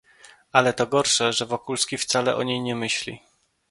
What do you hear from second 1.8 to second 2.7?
wcale o niej